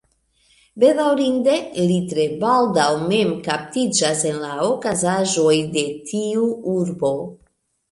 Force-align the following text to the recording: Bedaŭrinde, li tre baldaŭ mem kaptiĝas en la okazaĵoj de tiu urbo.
Bedaŭrinde, 0.83 1.53
li 1.91 1.97
tre 2.13 2.25
baldaŭ 2.45 2.87
mem 3.13 3.35
kaptiĝas 3.49 4.25
en 4.31 4.41
la 4.47 4.51
okazaĵoj 4.71 5.55
de 5.79 5.87
tiu 6.11 6.51
urbo. 6.81 7.17